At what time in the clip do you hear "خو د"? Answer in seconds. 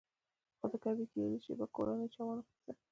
0.59-0.73